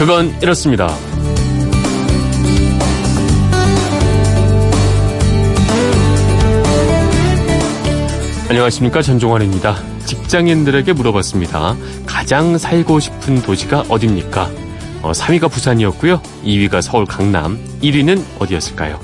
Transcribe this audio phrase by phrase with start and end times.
[0.00, 0.88] 그건 이렇습니다.
[8.48, 9.76] 안녕하십니까 전종환입니다.
[10.06, 11.76] 직장인들에게 물어봤습니다.
[12.06, 14.50] 가장 살고 싶은 도시가 어딥니까?
[15.02, 16.22] 어, 3위가 부산이었고요.
[16.44, 18.98] 2위가 서울 강남, 1위는 어디였을까요?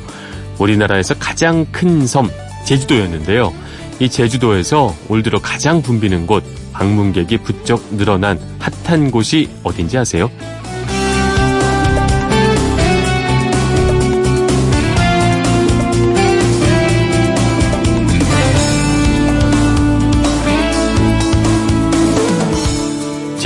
[0.59, 2.31] 우리나라에서 가장 큰 섬
[2.65, 3.53] 제주도였는데요.
[4.01, 6.43] 이 제주도에서 올 들어 가장 붐비는 곳
[6.73, 10.31] 방문객이 부쩍 늘어난 핫한 곳이 어딘지 아세요?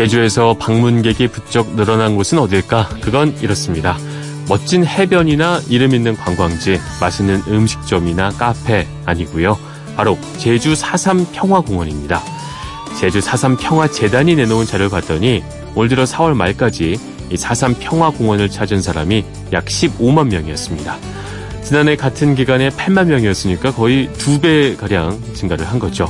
[0.00, 2.88] 제주에서 방문객이 부쩍 늘어난 곳은 어딜까?
[3.02, 3.98] 그건 이렇습니다.
[4.48, 9.58] 멋진 해변이나 이름 있는 관광지, 맛있는 음식점이나 카페 아니고요.
[9.96, 12.22] 바로 제주 4.3 평화공원입니다.
[12.98, 15.44] 제주 4.3 평화재단이 내놓은 자료를 봤더니
[15.74, 16.98] 올 들어 4월 말까지
[17.32, 19.22] 이4.3 평화공원을 찾은 사람이
[19.52, 20.96] 약 15만 명이었습니다.
[21.62, 26.08] 지난해 같은 기간에 8만 명이었으니까 거의 두 배가량 증가를 한 거죠.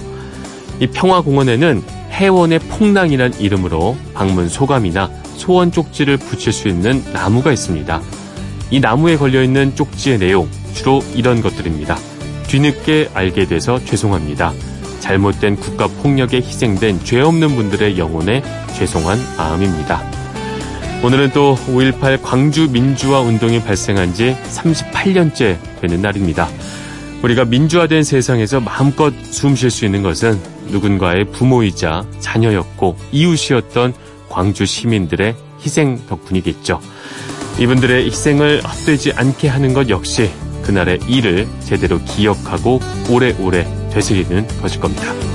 [0.78, 8.00] 이 평화공원에는 해원의 폭랑이란 이름으로 방문 소감이나 소원 쪽지를 붙일 수 있는 나무가 있습니다.
[8.70, 11.96] 이 나무에 걸려있는 쪽지의 내용, 주로 이런 것들입니다.
[12.46, 14.52] 뒤늦게 알게 돼서 죄송합니다.
[15.00, 18.42] 잘못된 국가 폭력에 희생된 죄 없는 분들의 영혼에
[18.76, 20.02] 죄송한 마음입니다.
[21.02, 26.48] 오늘은 또 5.18 광주 민주화 운동이 발생한 지 38년째 되는 날입니다.
[27.22, 33.92] 우리가 민주화된 세상에서 마음껏 숨 쉴 수 있는 것은 누군가의 부모이자 자녀였고 이웃이었던
[34.28, 36.80] 광주 시민들의 희생 덕분이겠죠.
[37.58, 40.30] 이분들의 희생을 헛되지 않게 하는 것 역시
[40.62, 45.29] 그날의 일을 제대로 기억하고 오래오래 되새기는 것일 겁니다.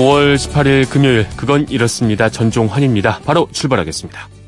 [0.00, 2.30] 5월 18일 금요일 그건 이렇습니다.
[2.30, 3.20] 전종환입니다.
[3.26, 4.39] 바로 출발하겠습니다.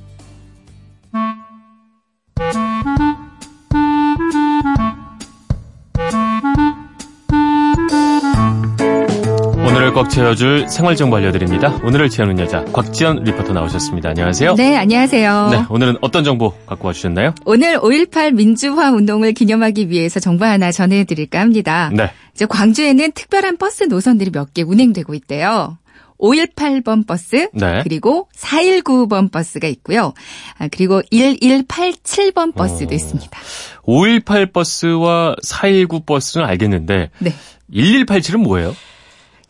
[10.02, 11.78] 오늘을 꽉 채워줄 생활정보 알려드립니다.
[11.84, 14.08] 오늘을 채우는 여자 곽지연 리포터 나오셨습니다.
[14.10, 14.56] 안녕하세요.
[14.56, 15.48] 네, 안녕하세요.
[15.50, 17.34] 네, 오늘은 어떤 정보 갖고 와주셨나요?
[17.44, 21.90] 오늘 5.18 민주화 운동을 기념하기 위해서 정보 하나 전해드릴까 합니다.
[21.94, 22.10] 네.
[22.34, 25.78] 이제 광주에는 특별한 버스 노선들이 몇 개 운행되고 있대요.
[26.19, 27.80] 518번 버스, 네.
[27.84, 30.14] 그리고 419번 버스가 있고요.
[30.58, 32.94] 아, 그리고 1187번 버스도 어.
[32.94, 33.38] 있습니다.
[33.84, 37.32] 518 버스와 419 버스는 알겠는데 네.
[37.72, 38.74] 1187은 뭐예요?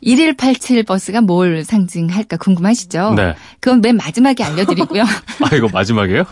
[0.03, 3.15] 1187 버스가 뭘 상징할까 궁금하시죠?
[3.15, 3.35] 네.
[3.61, 5.03] 그건 맨 마지막에 알려드리고요.
[5.41, 6.25] 아, 이거 마지막이에요?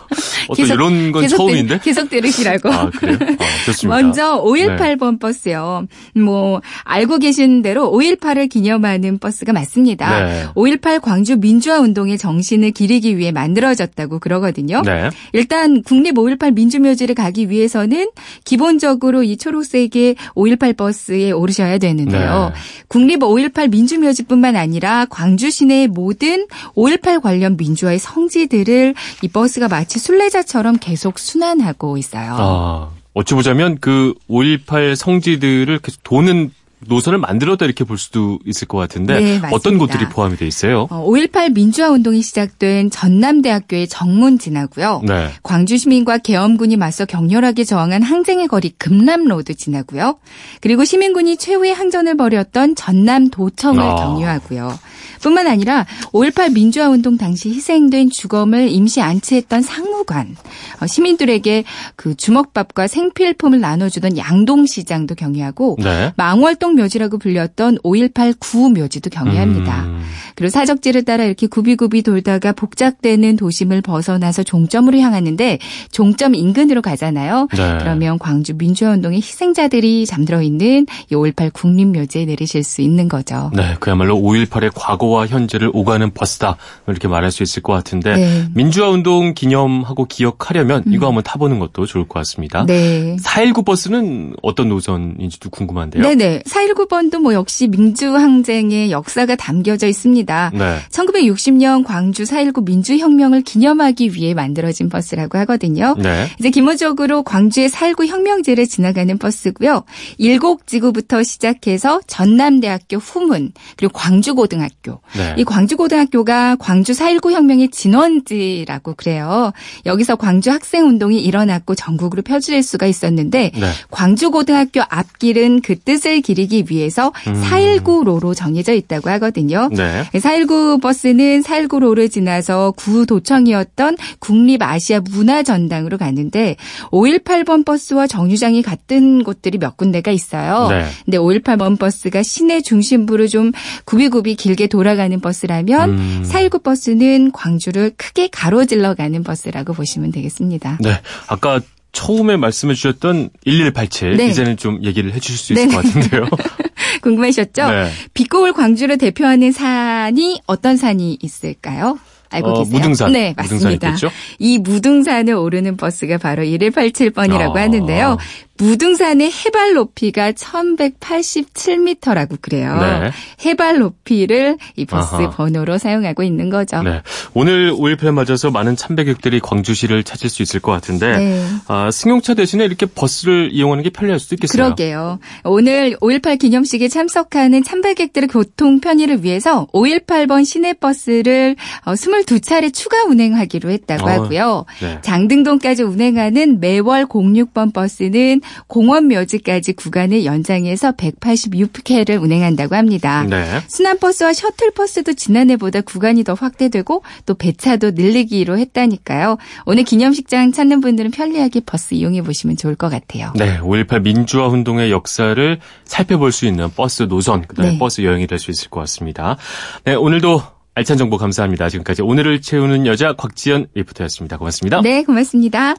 [0.48, 1.68] 어떤 이런 건 계속 처음인데?
[1.68, 2.68] 들, 계속 들으시라고.
[2.72, 3.16] 아, 그래요?
[3.20, 3.88] 아, 좋습니다.
[3.88, 5.86] 먼저 518번 버스요.
[6.16, 10.24] 뭐 알고 계신 대로 5.18을 기념하는 버스가 맞습니다.
[10.24, 10.46] 네.
[10.54, 14.82] 5.18 광주 민주화 운동의 정신을 기리기 위해 만들어졌다고 그러거든요.
[14.82, 15.10] 네.
[15.32, 18.10] 일단 국립 5.18 민주묘지를 가기 위해서는
[18.44, 22.52] 기본적으로 이 초록색의 5.18 버스에 오르셔야 되는데요.
[22.52, 22.60] 네.
[22.88, 30.78] 국립 5.18 민주묘지뿐만 아니라 광주 시내의 모든 5.18 관련 민주화의 성지들을 이 버스가 마치 순례자처럼
[30.80, 32.36] 계속 순환하고 있어요.
[32.38, 36.52] 아, 어찌 보자면 그 5.18 성지들을 계속 도는
[36.86, 39.40] 노선을 만들었다 이렇게 볼 수도 있을 것 같은데 네.
[39.52, 40.86] 어떤 곳들이 포함이 돼 있어요?
[40.88, 45.02] 5.18 민주화 운동이 시작된 전남대학교의 정문 지나고요.
[45.06, 45.30] 네.
[45.42, 50.18] 광주 시민과 계엄군이 맞서 격렬하게 저항한 항쟁의 거리 금남로드 지나고요.
[50.60, 53.94] 그리고 시민군이 최후의 항전을 벌였던 전남 도청을 아.
[53.96, 54.78] 경유하고요.
[55.20, 60.36] 뿐만 아니라 5.18 민주화 운동 당시 희생된 주검을 임시 안치했던 상무관,
[60.80, 61.64] 어, 시민들에게
[61.96, 66.12] 그 주먹밥과 생필품을 나눠주던 양동시장도 경유하고 네.
[66.16, 69.84] 망월동 묘지라고 불렸던 5.18 구묘지도 경유합니다.
[69.84, 70.02] 음,
[70.34, 75.58] 그리고 사적지를 따라 이렇게 구비구비 돌다가 복잡되는 도심을 벗어나서 종점으로 향하는데
[75.92, 77.48] 종점 인근으로 가잖아요.
[77.52, 77.78] 네.
[77.78, 83.50] 그러면 광주 민주화운동의 희생자들이 잠들어 있는 이5.18 국립묘지에 내리실 수 있는 거죠.
[83.54, 88.40] 네, 그야말로 5.18의 과거 와 현재를 오가는 버스다 이렇게 말할 수 있을 것 같은데 네.
[88.40, 88.52] 음.
[88.54, 92.64] 민주화 운동 기념하고 기억하려면 이거 한번 타보는 것도 좋을 것 같습니다.
[92.66, 93.16] 네.
[93.20, 96.02] 419 버스는 어떤 노선인지도 궁금한데요.
[96.02, 96.42] 네네.
[96.46, 100.52] 4.19 번도 뭐 역시 민주항쟁의 역사가 담겨져 있습니다.
[100.54, 100.78] 네.
[100.90, 105.94] 1960년 광주 4.19 민주혁명을 기념하기 위해 만들어진 버스라고 하거든요.
[105.98, 106.26] 네.
[106.38, 109.84] 이제 기본적으로 광주의 4.19 혁명제를 지나가는 버스고요.
[110.18, 115.34] 일곡지구부터 시작해서 전남대학교 후문 그리고 광주고등학교 네.
[115.38, 119.52] 이 광주고등학교가 광주 4.19 혁명의 진원지라고 그래요.
[119.86, 123.66] 여기서 광주 학생 운동이 일어났고 전국으로 펴질 수가 있었는데 네.
[123.90, 127.42] 광주고등학교 앞길은 그 뜻을 기리기 위해서 음.
[127.42, 129.68] 4.19로로 정해져 있다고 하거든요.
[129.72, 130.04] 네.
[130.12, 136.56] 4.19 버스는 4.19로를 지나서 구도청이었던 국립아시아 문화전당으로 가는데
[136.90, 140.68] 518번 버스와 정류장이 같은 곳들이 몇 군데가 있어요.
[140.68, 140.84] 네.
[141.04, 143.52] 근데 518번 버스가 시내 중심부를 좀
[143.84, 146.24] 굽이굽이 길게 돌아 가는 버스라면 음.
[146.24, 150.78] 419 버스는 광주를 크게 가로질러 가는 버스라고 보시면 되겠습니다.
[150.80, 151.00] 네.
[151.28, 151.60] 아까
[151.92, 154.26] 처음에 말씀해 주셨던 1187 네.
[154.28, 155.74] 이제는 좀 얘기를 해 주실 수 있을 네.
[155.74, 156.28] 것 같은데요.
[157.02, 157.70] 궁금하셨죠?
[157.70, 157.90] 네.
[158.14, 161.98] 빛고울 광주를 대표하는 산이 어떤 산이 있을까요?
[162.30, 162.78] 알고 어, 계세요?
[162.78, 163.12] 무등산.
[163.12, 163.96] 네, 맞습니다.
[164.38, 167.60] 이 무등산을 오르는 버스가 바로 1187번이라고 아.
[167.62, 168.18] 하는데요.
[168.60, 172.76] 무등산의 해발 높이가 1187m라고 그래요.
[172.78, 173.10] 네.
[173.44, 175.30] 해발 높이를 이 버스 아하.
[175.30, 176.82] 번호로 사용하고 있는 거죠.
[176.82, 177.02] 네.
[177.34, 181.44] 오늘 5.18 맞아서 많은 참배객들이 광주시를 찾을 수 있을 것 같은데 네.
[181.68, 184.64] 아, 승용차 대신에 이렇게 버스를 이용하는 게 편리할 수도 있겠어요.
[184.64, 185.18] 그러게요.
[185.44, 194.06] 오늘 5.18 기념식에 참석하는 참배객들의 교통 편의를 위해서 5.18번 시내버스를 22차례 어, 추가 운행하기로 했다고
[194.06, 194.64] 어, 하고요.
[194.80, 194.98] 네.
[195.02, 203.24] 장등동까지 운행하는 매월 06번 버스는 공원 묘지까지 구간을 연장해서 186회를 운행한다고 합니다.
[203.28, 203.60] 네.
[203.68, 209.38] 순환버스와 셔틀버스도 지난해보다 구간이 더 확대되고 또 배차도 늘리기로 했다니까요.
[209.66, 213.32] 오늘 기념식장 찾는 분들은 편리하게 버스 이용해 보시면 좋을 것 같아요.
[213.36, 217.78] 네, 5.18 민주화 운동의 역사를 살펴볼 수 있는 버스 노선, 그다음에 네.
[217.78, 219.36] 버스 여행이 될 수 있을 것 같습니다.
[219.84, 220.42] 네, 오늘도
[220.74, 221.68] 알찬 정보 감사합니다.
[221.68, 224.38] 지금까지 오늘을 채우는 여자 곽지연 리포터였습니다.
[224.38, 224.80] 고맙습니다.
[224.80, 225.74] 네, 고맙습니다.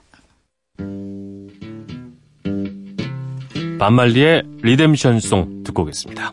[3.81, 6.31] 반말리의 리뎀션송 듣고 오겠습니다.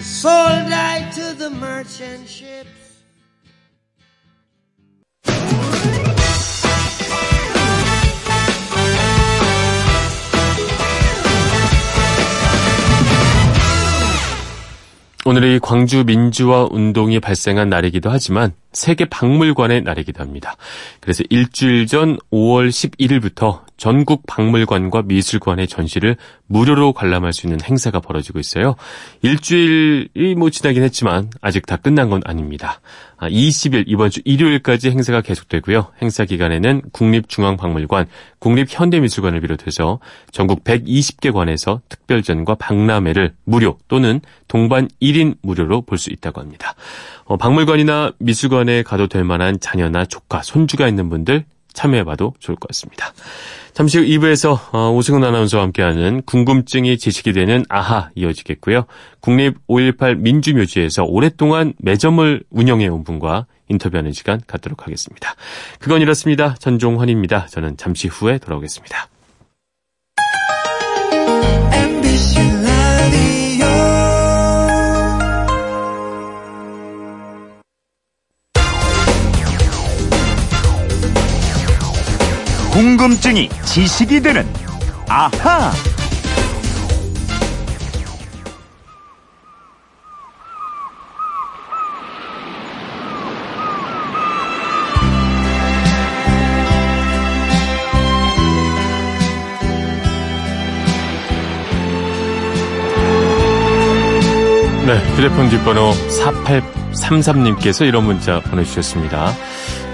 [0.00, 2.25] sold I to the merchant
[15.26, 20.54] 오늘이 광주 민주화 운동이 발생한 날이기도 하지만 세계 박물관의 날이기도 합니다.
[21.00, 28.38] 그래서 일주일 전 5월 11일부터 전국 박물관과 미술관의 전시를 무료로 관람할 수 있는 행사가 벌어지고
[28.38, 28.76] 있어요.
[29.22, 32.80] 일주일이 뭐 지나긴 했지만 아직 다 끝난 건 아닙니다.
[33.18, 35.88] 20일 아, 이번 주 일요일까지 행사가 계속되고요.
[36.02, 38.06] 행사 기간에는 국립중앙박물관,
[38.38, 40.00] 국립현대미술관을 비롯해서
[40.32, 46.74] 전국 120개 관에서 특별전과 박람회를 무료 또는 동반 1인 무료로 볼 수 있다고 합니다.
[47.24, 51.44] 어, 박물관이나 미술관에 가도 될 만한 자녀나 조카, 손주가 있는 분들
[51.76, 53.12] 참여해봐도 좋을 것 같습니다.
[53.72, 58.86] 잠시 후 2부에서 어, 오승훈 아나운서와 함께하는 궁금증이 지식이 되는 아하 이어지겠고요.
[59.20, 65.34] 국립 5.18 민주묘지에서 오랫동안 매점을 운영해 온 분과 인터뷰하는 시간 갖도록 하겠습니다.
[65.78, 66.54] 그건 이렇습니다.
[66.54, 67.46] 전종환입니다.
[67.46, 69.08] 저는 잠시 후에 돌아오겠습니다.
[83.06, 84.44] 궁금증이 지식이 되는
[85.08, 85.70] 아하.
[105.26, 109.32] 휴대폰 뒷번호 4833님께서 이런 문자 보내주셨습니다.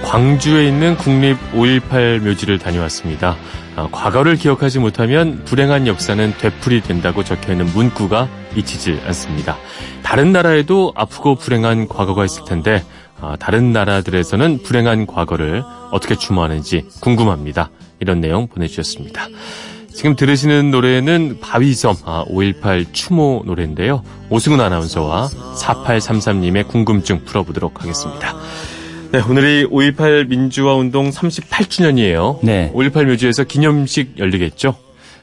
[0.04, 3.36] 광주에 있는 국립 5.18 묘지를 다녀왔습니다.
[3.76, 9.56] 아, 과거를 기억하지 못하면 불행한 역사는 되풀이 된다고 적혀있는 문구가 잊히질 않습니다.
[10.02, 12.84] 다른 나라에도 아프고 불행한 과거가 있을 텐데
[13.18, 15.62] 아, 다른 나라들에서는 불행한 과거를
[15.92, 17.70] 어떻게 추모하는지 궁금합니다.
[18.00, 19.28] 이런 내용 보내주셨습니다.
[19.94, 24.02] 지금 들으시는 노래는 바위섬 아, 5.18 추모 노래인데요.
[24.30, 28.34] 오승훈 아나운서와 4833님의 궁금증 풀어보도록 하겠습니다.
[29.12, 32.38] 네, 오늘이 5.18 민주화 운동 38주년이에요.
[32.42, 32.72] 네.
[32.74, 34.74] 5.18 묘지에서 기념식 열리겠죠?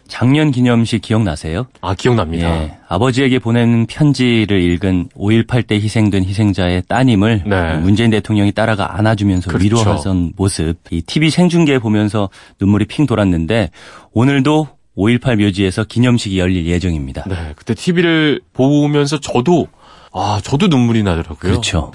[0.10, 1.68] 작년 기념식 기억나세요?
[1.80, 2.50] 아, 기억납니다.
[2.50, 7.78] 예, 아버지에게 보낸 편지를 읽은 5.18 때 희생된 희생자의 따님을 네.
[7.78, 9.64] 문재인 대통령이 따라가 안아주면서 그렇죠.
[9.64, 13.70] 위로하던 모습, 이 TV 생중계 보면서 눈물이 핑 돌았는데
[14.12, 17.24] 오늘도 5.18 묘지에서 기념식이 열릴 예정입니다.
[17.30, 19.68] 네, 그때 TV를 보면서 저도
[20.12, 21.38] 아, 저도 눈물이 나더라고요.
[21.38, 21.92] 그렇죠.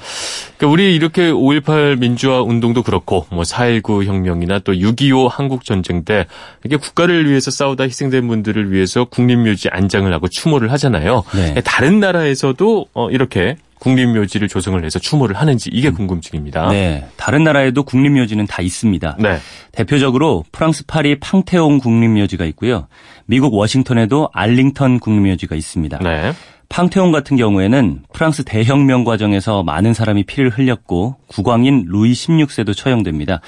[0.57, 6.27] 그러니까 우리 이렇게 5.18 민주화 운동도 그렇고 뭐 4.19 혁명이나 또 6.25 한국 전쟁 때
[6.65, 11.25] 이게 국가를 위해서 싸우다 희생된 분들을 위해서 국립묘지 안장을 하고 추모를 하잖아요.
[11.35, 11.61] 네.
[11.63, 16.71] 다른 나라에서도 어, 이렇게 국립묘지를 조성을 해서 추모를 하는지 이게 궁금증입니다.
[16.71, 17.07] 네.
[17.17, 19.19] 다른 나라에도 국립묘지는 다 있습니다.
[19.21, 19.39] 네.
[19.73, 22.89] 대표적으로 프랑스 파리 팡테옹 국립묘지가 있고요.
[23.27, 25.99] 미국 워싱턴에도 알링턴 국립묘지가 있습니다.
[25.99, 26.33] 네.
[26.71, 33.41] 팡테옹 같은 경우에는 프랑스 대혁명 과정에서 많은 사람이 피를 흘렸고 국왕인 루이 16세도 처형됩니다.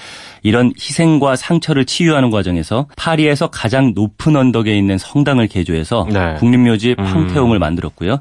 [0.43, 6.35] 이런 희생과 상처를 치유하는 과정에서 파리에서 가장 높은 언덕에 있는 성당을 개조해서 네.
[6.35, 7.05] 국립묘지 음.
[7.05, 7.61] 팡테옹을 음.
[7.61, 8.21] 만들었고요.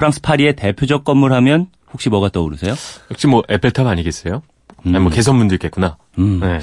[0.00, 2.74] 프랑스 파리의 대표적 건물 하면 혹시 뭐가 떠오르세요?
[3.10, 4.40] 역시 뭐 에펠탑 아니겠어요?
[4.86, 4.94] 음.
[4.94, 5.98] 아니 뭐 개선문도 있겠구나.
[6.18, 6.40] 음.
[6.40, 6.58] 네.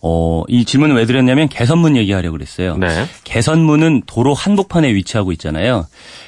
[0.00, 2.78] 어, 이 질문을 왜 드렸냐면 개선문 얘기하려고 그랬어요.
[2.78, 3.04] 네.
[3.24, 5.86] 개선문은 도로 한복판에 위치하고 있잖아요.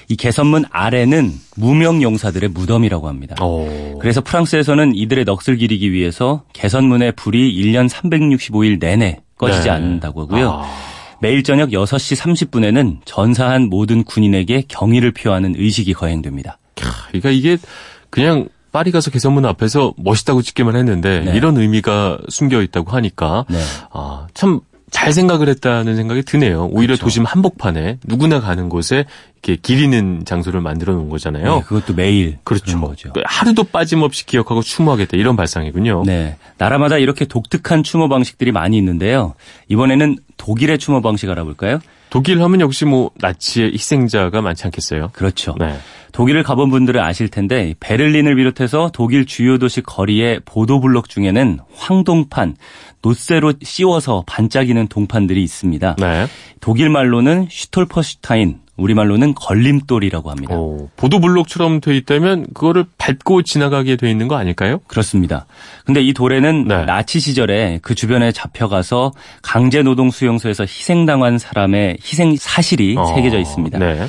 [0.09, 3.43] 이 개선문 아래는 무명 용사들의 무덤이라고 합니다.
[3.43, 3.99] 오.
[3.99, 9.71] 그래서 프랑스에서는 이들의 넋을 기리기 위해서 개선문의 불이 1년 365일 내내 꺼지지 네.
[9.71, 10.51] 않는다고 하고요.
[10.51, 11.00] 아.
[11.21, 12.17] 매일 저녁 6시
[12.49, 16.59] 30분에는 전사한 모든 군인에게 경의를 표하는 의식이 거행됩니다.
[17.09, 17.59] 그러니까 이게
[18.09, 21.37] 그냥 파리 가서 개선문 앞에서 멋있다고 찍기만 했는데 네.
[21.37, 23.59] 이런 의미가 숨겨 있다고 하니까 네.
[23.93, 24.61] 아, 참
[24.91, 26.67] 잘 생각을 했다는 생각이 드네요.
[26.67, 27.05] 오히려 그렇죠.
[27.05, 29.07] 도심 한복판에 누구나 가는 곳에
[29.43, 31.57] 이렇게 기리는 장소를 만들어 놓은 거잖아요.
[31.57, 32.81] 네, 그것도 매일 그렇죠.
[32.81, 33.13] 거죠.
[33.25, 36.03] 하루도 빠짐없이 기억하고 추모하겠다 이런 발상이군요.
[36.05, 39.35] 네, 나라마다 이렇게 독특한 추모 방식들이 많이 있는데요.
[39.69, 41.81] 이번에는 독일의 추모 방식 알아볼까요?
[42.09, 45.11] 독일 하면 역시 뭐 나치의 희생자가 많지 않겠어요?
[45.13, 45.55] 그렇죠.
[45.59, 45.77] 네.
[46.13, 52.57] 독일을 가본 분들은 아실 텐데 베를린을 비롯해서 독일 주요 도시 거리의 보도블록 중에는 황동판,
[53.03, 55.97] 놋쇠로 씌워서 반짝이는 동판들이 있습니다.
[55.99, 56.27] 네.
[56.61, 60.55] 독일 말로는 Stolperstein, 우리말로는 걸림돌이라고 합니다.
[60.55, 64.81] 오, 보도블록처럼 돼 있다면 그거를 밟고 지나가게 돼 있는 거 아닐까요?
[64.87, 65.47] 그렇습니다.
[65.85, 66.85] 근데 이 돌에는 네.
[66.85, 73.79] 나치 시절에 그 주변에 잡혀가서 강제 노동 수용소에서 희생당한 사람의 희생 사실이 어, 새겨져 있습니다.
[73.79, 74.07] 네.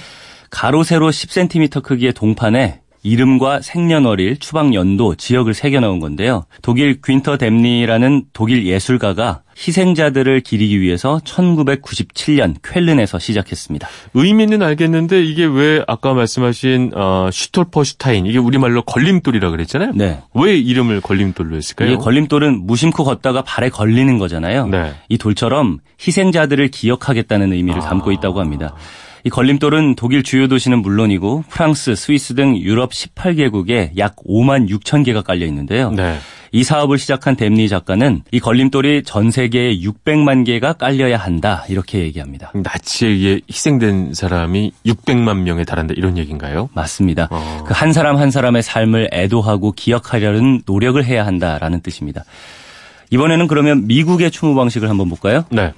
[0.49, 6.45] 가로 세로 10cm 크기의 동판에 이름과 생년월일, 추방 연도, 지역을 새겨 넣은 건데요.
[6.61, 13.87] 독일 귄터 뎀니히라는 독일 예술가가 희생자들을 기리기 위해서 1997년 쾰른에서 시작했습니다.
[14.13, 19.91] 의미는 알겠는데 이게 왜 아까 말씀하신 어, 슈톨퍼슈타인 이게 우리말로 걸림돌이라 그랬잖아요.
[19.95, 20.19] 네.
[20.33, 21.89] 왜 이름을 걸림돌로 했을까요?
[21.89, 24.67] 이게 걸림돌은 무심코 걷다가 발에 걸리는 거잖아요.
[24.67, 24.93] 네.
[25.09, 28.75] 이 돌처럼 희생자들을 기억하겠다는 의미를 담고 있다고 합니다.
[29.23, 35.21] 이 걸림돌은 독일 주요 도시는 물론이고 프랑스, 스위스 등 유럽 18개국에 약 5만 6천 개가
[35.21, 35.91] 깔려 있는데요.
[35.91, 36.17] 네.
[36.53, 42.51] 이 사업을 시작한 댐니 작가는 이 걸림돌이 전 세계에 600만 개가 깔려야 한다 이렇게 얘기합니다.
[42.53, 46.69] 나치에 의해 희생된 사람이 600만 명에 달한다 이런 얘기인가요?
[46.73, 47.29] 맞습니다.
[47.31, 47.63] 어.
[47.67, 52.25] 그한 사람 한 사람의 삶을 애도하고 기억하려는 노력을 해야 한다라는 뜻입니다.
[53.11, 55.45] 이번에는 그러면 미국의 추모 방식을 한번 볼까요?
[55.51, 55.73] 네.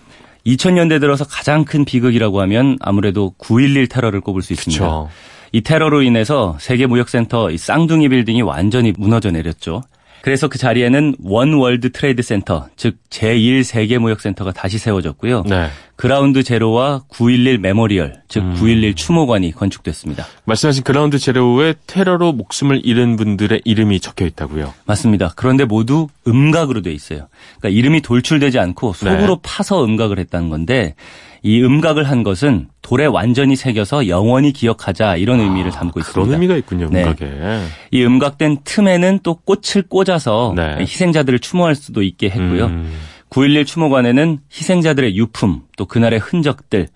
[0.45, 4.83] 2000년대 들어서 가장 큰 비극이라고 하면 아무래도 9.11 테러를 꼽을 수 있습니다.
[4.83, 5.09] 그쵸.
[5.51, 9.83] 이 테러로 인해서 세계무역센터 이 쌍둥이 빌딩이 완전히 무너져 내렸죠.
[10.21, 15.43] 그래서 그 자리에는 One World Trade Center, 즉 제1 세계무역센터가 다시 세워졌고요.
[15.43, 15.67] 네.
[16.03, 18.55] 그라운드 제로와 911 메모리얼, 즉 음.
[18.55, 20.25] 911 추모관이 건축됐습니다.
[20.43, 24.73] 말씀하신 그라운드 제로에 테러로 목숨을 잃은 분들의 이름이 적혀 있다고요?
[24.83, 25.31] 맞습니다.
[25.37, 27.29] 그런데 모두 음각으로 돼 있어요.
[27.57, 29.41] 그러니까 이름이 돌출되지 않고 속으로 네.
[29.43, 30.95] 파서 음각을 했다는 건데
[31.41, 36.21] 이 음각을 한 것은 돌에 완전히 새겨서 영원히 기억하자 이런 아, 의미를 담고 있습니다.
[36.21, 37.03] 그런 의미가 있군요, 네.
[37.03, 37.31] 음각에.
[37.31, 37.65] 네.
[37.91, 40.79] 이 음각된 틈에는 또 꽃을 꽂아서 네.
[40.81, 42.65] 희생자들을 추모할 수도 있게 했고요.
[42.65, 42.91] 음.
[43.33, 46.87] 9.11 추모관에는 희생자들의 유품, 또 그날의 흔적들,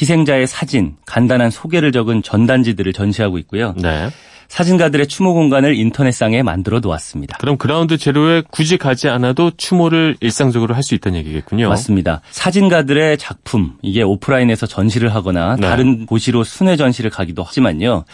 [0.00, 3.74] 희생자의 사진, 간단한 소개를 적은 전단지들을 전시하고 있고요.
[3.76, 4.08] 네.
[4.52, 7.38] 사진가들의 추모 공간을 인터넷상에 만들어 놓았습니다.
[7.38, 11.68] 그럼 그라운드 제로에 굳이 가지 않아도 추모를 일상적으로 할 수 있다는 얘기겠군요.
[11.68, 12.20] 맞습니다.
[12.32, 15.68] 사진가들의 작품 이게 오프라인에서 전시를 하거나 네.
[15.68, 18.04] 다른 도시로 순회 전시를 가기도 하지만요.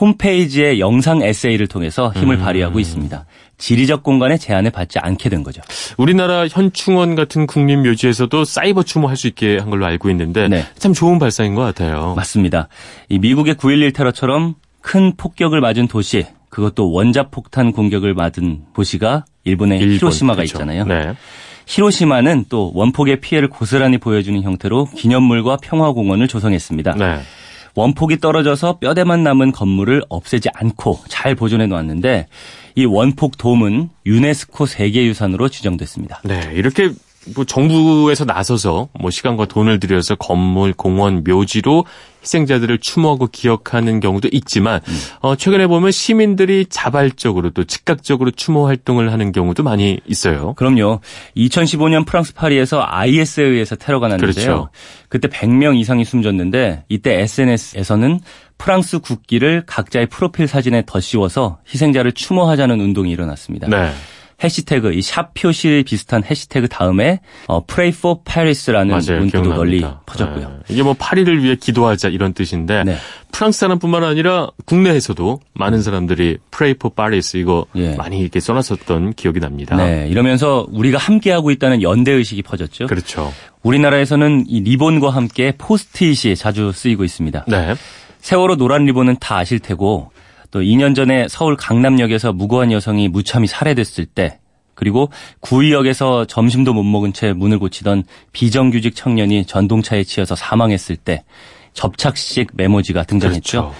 [0.00, 2.40] 홈페이지의 영상 에세이를 통해서 힘을 음.
[2.42, 3.24] 발휘하고 있습니다.
[3.56, 5.62] 지리적 공간에 제한을 받지 않게 된 거죠.
[5.96, 10.66] 우리나라 현충원 같은 국립묘지에서도 사이버 추모할 수 있게 한 걸로 알고 있는데 네.
[10.76, 12.14] 참 좋은 발상인 것 같아요.
[12.14, 12.66] 맞습니다.
[13.08, 19.96] 이 미국의 9.11 테러처럼 큰 폭격을 맞은 도시, 그것도 원자폭탄 공격을 맞은 도시가 일본의 일본,
[19.96, 20.56] 히로시마가 그렇죠.
[20.56, 20.84] 있잖아요.
[20.84, 21.14] 네.
[21.66, 26.94] 히로시마는 또 원폭의 피해를 고스란히 보여주는 형태로 기념물과 평화공원을 조성했습니다.
[26.94, 27.20] 네.
[27.74, 32.26] 원폭이 떨어져서 뼈대만 남은 건물을 없애지 않고 잘 보존해 놓았는데
[32.74, 36.22] 이 원폭 돔은 유네스코 세계유산으로 지정됐습니다.
[36.24, 36.90] 네, 이렇게
[37.34, 41.84] 뭐 정부에서 나서서 뭐 시간과 돈을 들여서 건물, 공원, 묘지로
[42.22, 44.98] 희생자들을 추모하고 기억하는 경우도 있지만 음.
[45.20, 50.54] 어, 최근에 보면 시민들이 자발적으로 또 즉각적으로 추모 활동을 하는 경우도 많이 있어요.
[50.54, 51.00] 그럼요.
[51.36, 54.32] 2015년 프랑스 파리에서 IS에 의해서 테러가 났는데요.
[54.32, 54.68] 그렇죠.
[55.08, 58.20] 그때 100명 이상이 숨졌는데 이때 SNS에서는
[58.58, 63.68] 프랑스 국기를 각자의 프로필 사진에 덧씌워서 희생자를 추모하자는 운동이 일어났습니다.
[63.68, 63.92] 네.
[64.42, 70.48] 해시태그 이 샵 표시 비슷한 해시태그 다음에 어, Pray for Paris라는 맞아요, 문구도 널리 퍼졌고요.
[70.48, 70.56] 네.
[70.68, 72.96] 이게 뭐 파리를 위해 기도하자 이런 뜻인데 네.
[73.32, 77.94] 프랑스 사람뿐만 아니라 국내에서도 많은 사람들이 Pray for Paris 이거 예.
[77.96, 79.76] 많이 이렇게 써놨었던 기억이 납니다.
[79.76, 82.86] 네, 이러면서 우리가 함께 하고 있다는 연대 의식이 퍼졌죠.
[82.86, 83.32] 그렇죠.
[83.62, 87.44] 우리나라에서는 이 리본과 함께 포스트잇이 자주 쓰이고 있습니다.
[87.48, 87.74] 네.
[88.20, 90.10] 세월호 노란 리본은 다 아실 테고
[90.50, 94.38] 또 2년 전에 서울 강남역에서 무고한 여성이 무참히 살해됐을 때
[94.74, 101.24] 그리고 구의역에서 점심도 못 먹은 채 문을 고치던 비정규직 청년이 전동차에 치여서 사망했을 때
[101.72, 103.60] 접착식 메모지가 등장했죠.
[103.60, 103.74] 그렇죠.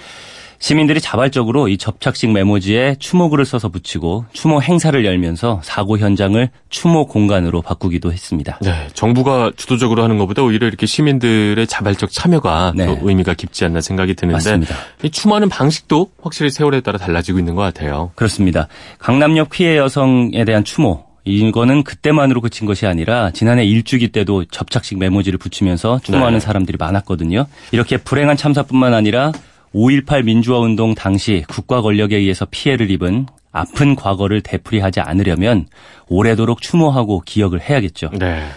[0.59, 7.61] 시민들이 자발적으로 이 접착식 메모지에 추모글을 써서 붙이고 추모 행사를 열면서 사고 현장을 추모 공간으로
[7.61, 8.59] 바꾸기도 했습니다.
[8.61, 12.85] 네, 정부가 주도적으로 하는 것보다 오히려 이렇게 시민들의 자발적 참여가 네.
[12.85, 14.75] 더 의미가 깊지 않나 생각이 드는데 맞습니다.
[15.03, 18.11] 이 추모하는 방식도 확실히 세월에 따라 달라지고 있는 것 같아요.
[18.15, 18.67] 그렇습니다.
[18.99, 25.37] 강남역 피해 여성에 대한 추모 이거는 그때만으로 그친 것이 아니라 지난해 일주기 때도 접착식 메모지를
[25.37, 26.39] 붙이면서 추모하는 네.
[26.39, 27.45] 사람들이 많았거든요.
[27.71, 29.31] 이렇게 불행한 참사뿐만 아니라
[29.73, 35.67] 5.18 민주화 운동 당시 국가 권력에 의해서 피해를 입은 아픈 과거를 되풀이하지 않으려면
[36.07, 38.11] 오래도록 추모하고 기억을 해야겠죠.
[38.13, 38.47] 네.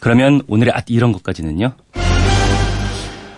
[0.00, 1.72] 그러면 오늘의 아, 이런 것까지는요.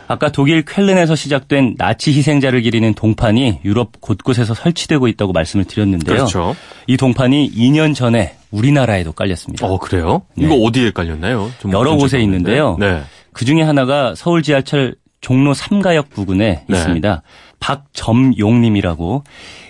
[0.06, 6.16] 아까 독일 쾰른에서 시작된 나치 희생자를 기리는 동판이 유럽 곳곳에서 설치되고 있다고 말씀을 드렸는데요.
[6.16, 6.54] 그렇죠.
[6.86, 9.66] 이 동판이 2년 전에 우리나라에도 깔렸습니다.
[9.66, 10.22] 어, 그래요?
[10.36, 10.44] 네.
[10.44, 11.50] 이거 어디에 깔렸나요?
[11.72, 12.76] 여러 곳에 있는데요.
[12.78, 13.02] 네.
[13.32, 16.76] 그 중에 하나가 서울 지하철 종로 3가역 부근에 네.
[16.76, 17.22] 있습니다.
[17.58, 19.24] 박점용님이라고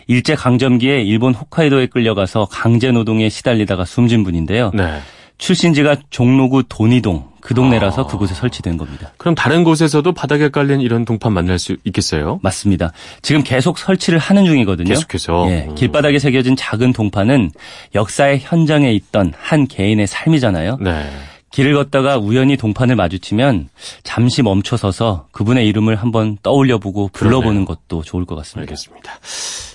[0.08, 4.72] 일제 강점기에 일본 홋카이도에 끌려가서 강제 노동에 시달리다가 숨진 분인데요.
[4.74, 4.98] 네.
[5.38, 8.06] 출신지가 종로구 돈이동 그 동네라서 아.
[8.06, 9.12] 그곳에 설치된 겁니다.
[9.16, 12.40] 그럼 다른 곳에서도 바닥에 깔린 이런 동판 만날 수 있겠어요?
[12.42, 12.90] 맞습니다.
[13.22, 14.88] 지금 계속 설치를 하는 중이거든요.
[14.88, 15.46] 계속해서.
[15.50, 15.74] 예, 음.
[15.76, 17.52] 길바닥에 새겨진 작은 동판은
[17.94, 20.78] 역사의 현장에 있던 한 개인의 삶이잖아요.
[20.80, 21.06] 네.
[21.54, 23.68] 길을 걷다가 우연히 동판을 마주치면
[24.02, 27.64] 잠시 멈춰서서 그분의 이름을 한번 떠올려보고 불러보는 그러네요.
[27.64, 28.72] 것도 좋을 것 같습니다.
[28.72, 29.12] 알겠습니다.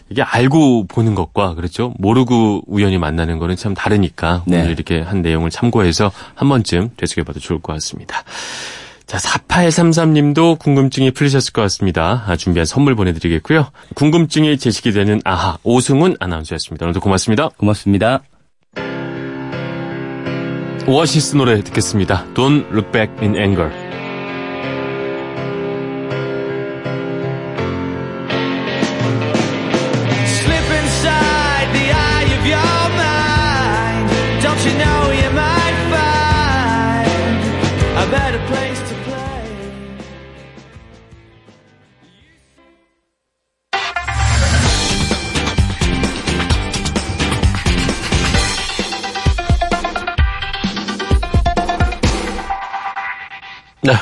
[0.09, 4.59] 이게 알고 보는 것과 그렇죠 모르고 우연히 만나는 거는 참 다르니까 네.
[4.59, 8.25] 오늘 이렇게 한 내용을 참고해서 한 번쯤 되새겨봐도 좋을 것 같습니다.
[9.05, 12.25] 자, 4833님도 궁금증이 풀리셨을 것 같습니다.
[12.27, 13.67] 아, 준비한 선물 보내드리겠고요.
[13.95, 16.85] 궁금증이 제시이 되는 아하 오승훈 아나운서였습니다.
[16.85, 17.49] 오늘도 고맙습니다.
[17.57, 18.21] 고맙습니다.
[20.87, 22.25] 오아시스 노래 듣겠습니다.
[22.33, 23.88] Don't Look Back in Anger.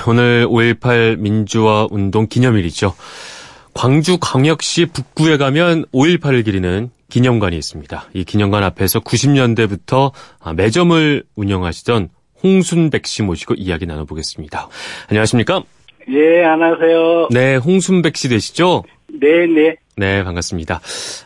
[0.09, 2.93] 오늘 5.18 민주화 운동 기념일이죠.
[3.73, 8.05] 광주 광역시 북구에 가면 5.18을 기리는 기념관이 있습니다.
[8.13, 10.13] 이 기념관 앞에서 90년대부터
[10.55, 12.09] 매점을 운영하시던
[12.41, 14.69] 홍순백 씨 모시고 이야기 나눠보겠습니다.
[15.09, 15.63] 안녕하십니까?
[16.09, 17.27] 예, 안녕하세요.
[17.31, 18.83] 네, 홍순백 씨 되시죠?
[19.09, 19.75] 네, 네.
[19.97, 20.79] 네, 반갑습니다.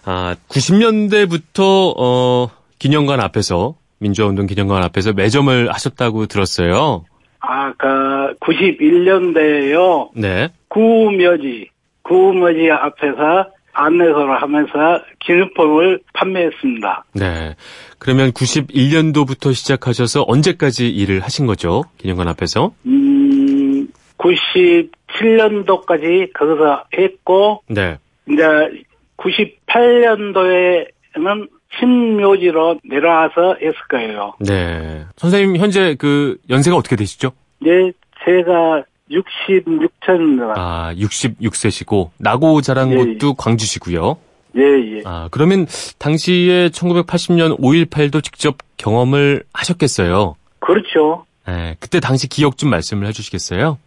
[0.05, 7.05] 아, 90년대부터 어, 기념관 앞에서 민주화운동 기념관 앞에서 매점을 하셨다고 들었어요.
[7.41, 10.09] 아, 그 91년대에요.
[10.15, 10.47] 네.
[10.69, 11.69] 구묘지,
[12.03, 17.03] 구묘지 앞에서 안내서를 하면서 기념품을 판매했습니다.
[17.13, 17.55] 네.
[17.99, 21.83] 그러면 91년도부터 시작하셔서 언제까지 일을 하신 거죠?
[21.97, 22.71] 기념관 앞에서?
[22.85, 27.97] 음, 97년도까지 거기서 했고, 네.
[28.29, 28.43] 이제
[29.17, 34.33] 98년도에는 신묘지로 내려와서 했을 거예요.
[34.39, 35.05] 네.
[35.17, 37.31] 선생님 현재 그 연세가 어떻게 되시죠?
[37.59, 37.91] 네,
[38.25, 40.53] 제가 66년입니다.
[40.55, 43.33] 아, 66세시고 나고 자란 예, 곳도 예.
[43.37, 44.17] 광주시고요.
[44.57, 45.01] 예, 예.
[45.05, 45.65] 아, 그러면
[45.97, 50.35] 당시에 1980년 5.18도 직접 경험을 하셨겠어요?
[50.59, 51.25] 그렇죠.
[51.47, 53.77] 네, 그때 당시 기억 좀 말씀을 해주시겠어요?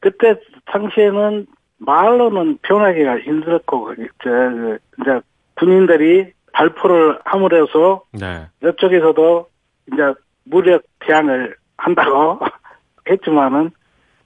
[0.00, 0.34] 그때
[0.66, 1.46] 당시에는
[1.78, 5.20] 말로는 표현하기가 힘들었고, 이제, 이제
[5.54, 8.46] 군인들이 발표를 함으로써 네.
[8.64, 9.48] 이쪽에서도
[9.92, 10.02] 이제
[10.44, 12.40] 무력 대항을 한다고
[13.08, 13.70] 했지만은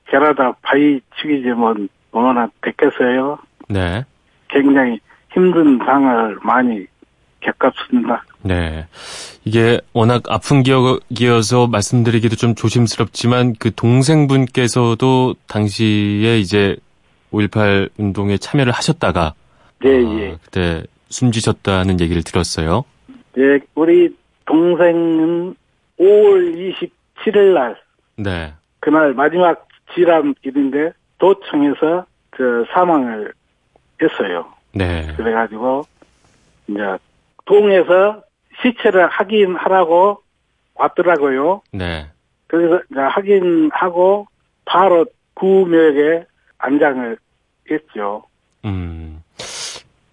[0.08, 3.38] 게라다 바위 치기지면 얼마나 됐겠어요.
[3.68, 4.04] 네.
[4.48, 4.98] 굉장히
[5.32, 6.86] 힘든 상을 많이
[7.40, 8.24] 겪었습니다.
[8.42, 8.86] 네.
[9.44, 16.76] 이게 워낙 아픈 기억이어서 말씀드리기도 좀 조심스럽지만 그 동생분께서도 당시에 이제
[17.32, 19.34] 5.18 운동에 참여를 하셨다가
[19.82, 20.38] 네, 아, 예.
[20.44, 22.84] 그때 숨지셨다는 얘기를 들었어요.
[23.38, 24.14] 예, 우리
[24.46, 25.54] 동생은
[25.98, 26.74] 5월
[27.24, 27.76] 27일 날
[28.16, 28.52] 네.
[28.80, 33.32] 그날 마지막 질암일인데 도청에서 그 사망을
[34.02, 34.46] 했어요.
[34.74, 35.12] 네.
[35.16, 35.86] 그래가지고
[36.66, 36.80] 이제
[37.44, 38.22] 동에서
[38.62, 40.22] 시체를 확인하라고
[40.74, 41.62] 왔더라고요.
[41.72, 42.08] 네.
[42.46, 44.26] 그래서 이제 확인하고
[44.64, 46.24] 바로 구묘에
[46.58, 47.16] 안장을
[47.70, 48.24] 했죠.
[48.64, 48.91] 음.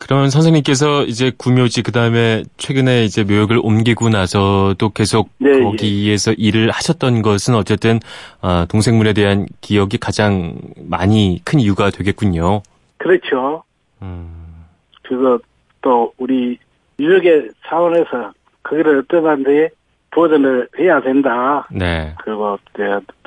[0.10, 5.62] 그러면 선생님께서 이제 구묘지 그다음에 최근에 이제 묘역을 옮기고 나서도 계속 네, 예.
[5.62, 6.36] 거기에서 예.
[6.40, 8.00] 일을 하셨던 것은 어쨌든
[8.42, 10.56] 아, 동생분에 대한 기억이 가장
[10.90, 12.64] 많이 큰 이유가 되겠군요.
[12.98, 13.62] 그렇죠.
[14.02, 14.66] 음.
[15.04, 15.38] 그래서
[15.84, 16.58] 또 우리
[17.00, 18.32] 유족의 차원에서
[18.64, 19.70] 거기를 어떠한데
[20.10, 21.68] 보전을 해야 된다.
[21.70, 22.16] 네.
[22.24, 22.84] 그리고 이제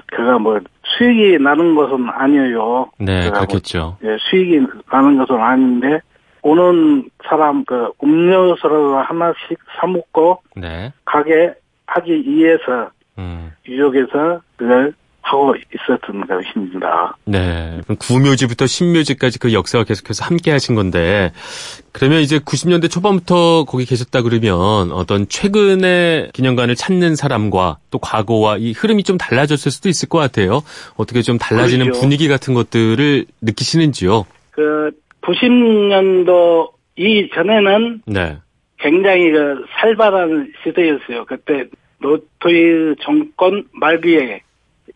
[0.07, 2.91] 그가 뭐 수익이 나는 것은 아니에요.
[2.99, 3.99] 네, 그렇겠죠.
[4.03, 6.01] 뭐, 예, 수익이 나는 것은 아닌데
[6.43, 10.93] 오는 사람 그 음료수를 하나씩 사 먹고 네.
[11.05, 11.55] 가게
[11.87, 13.53] 하기 위해서 음.
[13.67, 17.17] 유족에서 그걸 하고 있었던 것입니다.
[17.25, 17.81] 네.
[17.99, 21.33] 구묘지부터 신묘지까지 그 역사가 계속해서 함께 하신 건데,
[21.93, 28.73] 그러면 이제 90년대 초반부터 거기 계셨다 그러면 어떤 최근의 기념관을 찾는 사람과 또 과거와 이
[28.73, 30.63] 흐름이 좀 달라졌을 수도 있을 것 같아요.
[30.97, 32.01] 어떻게 좀 달라지는 그렇죠.
[32.01, 34.27] 분위기 같은 것들을 느끼시는지요?
[34.51, 34.91] 그
[35.23, 38.39] 90년도 이전에는 네.
[38.79, 41.25] 굉장히 그 살벌한 시대였어요.
[41.25, 41.65] 그때
[42.01, 44.43] 노토이 정권 말기에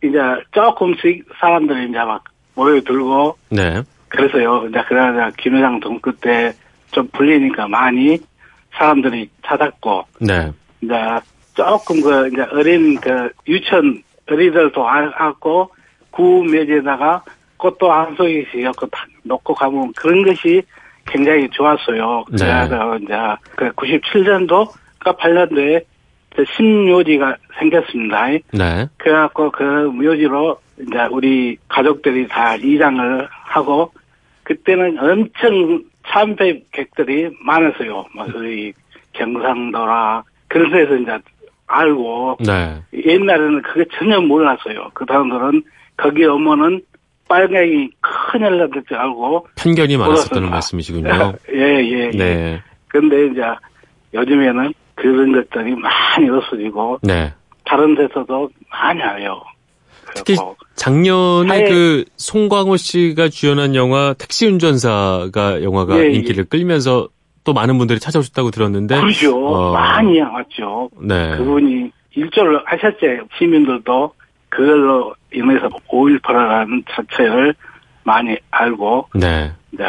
[0.03, 0.19] 이제
[0.53, 3.83] 조금씩 사람들이 이제 막 모여들고 네.
[4.09, 4.67] 그래서요.
[4.69, 8.19] 이제 그러다 김회장 동크 때좀 불리니까 많이
[8.73, 10.53] 사람들이 찾았고 네.
[10.83, 10.95] 이제
[11.55, 15.71] 조금 그 이제 어린 그 유치원 어린이들도 왔고
[16.11, 17.23] 구매지에다가
[17.67, 18.65] 꽃도 한 송이씩
[19.25, 20.63] 놓고 가면 그런 것이
[21.07, 22.25] 굉장히 좋았어요.
[22.31, 22.39] 네.
[22.39, 23.15] 그래서 이제
[23.57, 25.85] 그 97년도 그 8년도에
[26.57, 28.27] 신묘지가 생겼습니다.
[28.53, 28.89] 네.
[28.99, 33.93] 그래갖고 그 묘지로 이제 우리 가족들이 다 이장을 하고
[34.45, 38.07] 그때는 엄청 참배객들이 많았어요.
[38.15, 38.73] 뭐 우리
[39.13, 41.19] 경상도라 그런 데서 이제
[41.67, 42.81] 알고 네.
[42.93, 44.91] 옛날에는 그게 전혀 몰랐어요.
[44.95, 45.63] 그 사람들은
[45.97, 46.83] 거기 오면은
[47.29, 51.33] 빨갱이 큰일 났을 줄 알고 편견이 많았었다는 말씀이시군요.
[51.53, 52.17] 예, 예, 예.
[52.17, 52.63] 네.
[52.89, 53.43] 근데 이제
[54.15, 57.33] 요즘에는 그런 것들이 많이 없어지고 네.
[57.65, 59.43] 다른 데서도 많이 와요.
[60.15, 60.37] 특히
[60.77, 61.65] 작년에 사회...
[61.69, 66.13] 그 송광호 씨가 주연한 영화 택시 운전사가 영화가 예, 예.
[66.13, 66.49] 인기를 예.
[66.49, 67.09] 끌면서
[67.45, 69.47] 또 많은 분들이 찾아오셨다고 들었는데 그렇죠.
[69.47, 69.73] 어...
[69.73, 70.91] 많이 왔죠.
[71.01, 71.37] 네.
[71.37, 73.07] 그분이 일조를 하셨죠.
[73.39, 74.13] 시민들도
[74.49, 77.55] 그걸로 인해서 5.18라는 자체를
[78.05, 79.53] 많이 알고 네.
[79.71, 79.85] 네.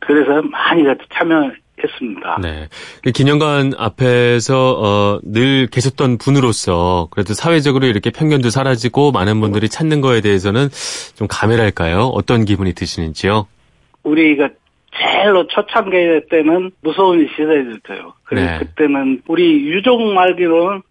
[0.00, 0.82] 그래서 많이
[1.14, 2.38] 참여 했습니다.
[2.42, 2.68] 네.
[3.02, 10.00] 그 기념관 앞에서 어, 늘 계셨던 분으로서 그래도 사회적으로 이렇게 편견도 사라지고 많은 분들이 찾는
[10.00, 10.68] 거에 대해서는
[11.14, 12.06] 좀 감회랄까요?
[12.06, 13.46] 어떤 기분이 드시는지요?
[14.02, 14.50] 우리가
[14.98, 18.14] 제일로 초창기 때는 무서운 시대였어요.
[18.24, 18.58] 그래서 네.
[18.58, 20.82] 그때는 우리 유족 말기로는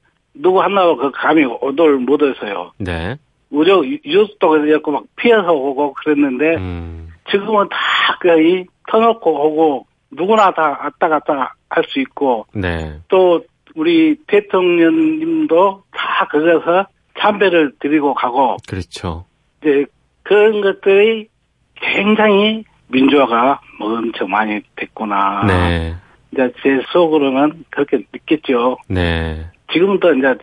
[0.42, 2.72] 누구 하나가 그 감이 오돌 못해서요.
[2.78, 3.18] 네.
[3.50, 7.10] 우리 유족도 그랬고 막 피해서 오고 그랬는데 음.
[7.30, 7.78] 지금은 다
[8.22, 13.00] 거의 터놓고 오고 누구나 다 왔다 갔다 할 수 있고 네.
[13.10, 13.44] 또
[13.76, 16.88] 우리 대통령님도 다 거기서
[17.20, 19.26] 참배를 드리고 가고 그렇죠.
[19.62, 19.86] 이제
[20.24, 21.28] 그런 것들이
[21.76, 25.46] 굉장히 민주화가 뭐 엄청 많이 됐구나.
[25.46, 25.96] 네.
[26.32, 28.78] 이제 제 속으로는 그렇게 느꼈죠.
[28.88, 29.46] 네.
[29.72, 30.36] 지금은 또 이제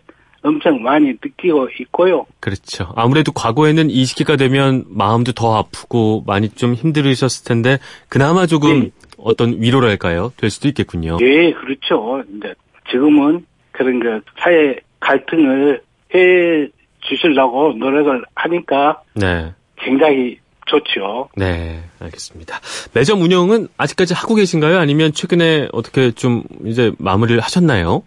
[0.43, 2.27] 엄청 많이 느끼고 있고요.
[2.41, 2.93] 그렇죠.
[2.95, 8.91] 아무래도 과거에는 이 시기가 되면 마음도 더 아프고 많이 좀 힘들으셨을 텐데 그나마 조금 네.
[9.19, 10.33] 어떤 위로랄까요?
[10.37, 11.19] 될 수도 있겠군요.
[11.21, 12.23] 예, 그렇죠.
[12.37, 12.55] 이제
[12.91, 15.83] 지금은 그런 그 사회 갈등을
[16.15, 16.69] 해
[17.01, 19.53] 주시려고 노력을 하니까 네.
[19.77, 21.29] 굉장히 좋죠.
[21.37, 22.61] 네, 알겠습니다.
[22.95, 24.79] 매점 운영은 아직까지 하고 계신가요?
[24.79, 28.03] 아니면 최근에 어떻게 좀 이제 마무리를 하셨나요?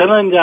[0.00, 0.38] 저는 이제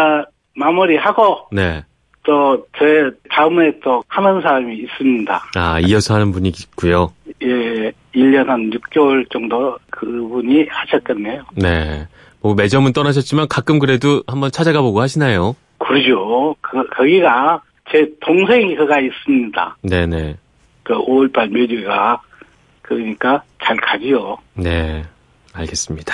[0.55, 1.83] 마무리하고 네.
[2.21, 5.43] 또제 다음에 또 하는 사람이 있습니다.
[5.55, 7.11] 아, 이어서 하는 분이 있고요.
[7.41, 11.43] 예, 1년 한 6개월 정도 그분이 하셨겠네요.
[11.55, 12.07] 네.
[12.41, 15.55] 뭐 매점은 떠나셨지만 가끔 그래도 한번 찾아가 보고 하시나요?
[15.79, 16.55] 그러죠.
[16.61, 19.77] 그, 거기가 제 동생이 그가 있습니다.
[19.81, 20.35] 네네.
[20.83, 22.21] 그 5월달 묘지가
[22.83, 24.37] 그러니까 잘 가지요.
[24.53, 25.03] 네,
[25.53, 26.13] 알겠습니다.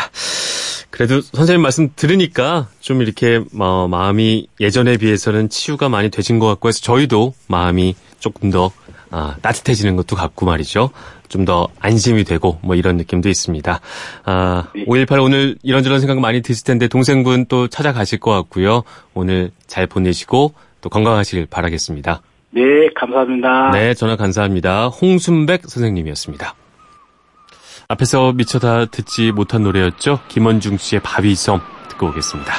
[0.93, 6.67] 그래도 선생님 말씀 들으니까 좀 이렇게 뭐 마음이 예전에 비해서는 치유가 많이 되신 것 같고
[6.67, 8.71] 해서 저희도 마음이 조금 더
[9.10, 10.91] 아, 따뜻해지는 것도 같고 말이죠.
[11.29, 13.79] 좀 더 안심이 되고 뭐 이런 느낌도 있습니다.
[14.23, 14.86] 아, 네.
[14.86, 18.84] 5.18 오늘 이런저런 생각 많이 드실 텐데 동생분 또 찾아가실 것 같고요.
[19.15, 22.21] 오늘 잘 보내시고 또 건강하시길 바라겠습니다.
[22.51, 22.62] 네,
[22.95, 23.71] 감사합니다.
[23.71, 24.89] 네, 전화 감사합니다.
[24.89, 26.53] 홍순백 선생님이었습니다.
[27.87, 30.19] 앞에서 미처 다 듣지 못한 노래였죠.
[30.27, 32.53] 김원중 씨의 바위섬 듣고 오겠습니다.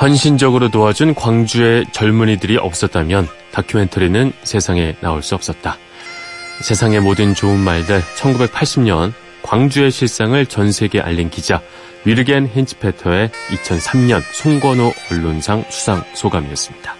[0.00, 5.78] 헌신적으로 도와준 광주의 젊은이들이 없었다면 다큐멘터리는 세상에 나올 수 없었다.
[6.60, 11.60] 세상의 모든 좋은 말들 1980년 광주의 실상을 전 세계에 알린 기자
[12.04, 16.94] 위르겐 힌츠페터의 2003년 송건호 언론상 수상 소감이었습니다.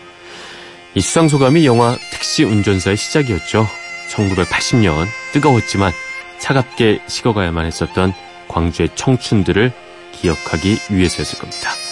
[0.95, 3.67] 이 수상 소감이 영화 택시 운전사의 시작이었죠.
[4.11, 5.93] 1980년 뜨거웠지만
[6.39, 8.13] 차갑게 식어가야만 했었던
[8.49, 9.73] 광주의 청춘들을
[10.13, 11.84] 기억하기 위해서였을 겁니다.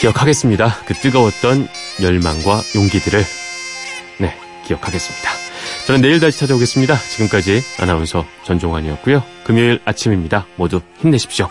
[0.00, 0.84] 기억하겠습니다.
[0.86, 1.68] 그 뜨거웠던
[2.02, 3.24] 열망과 용기들을
[4.18, 5.30] 네, 기억하겠습니다.
[5.86, 6.98] 저는 내일 다시 찾아오겠습니다.
[6.98, 9.22] 지금까지 아나운서 전종환이었고요.
[9.44, 10.46] 금요일 아침입니다.
[10.56, 11.48] 모두 힘내십시오.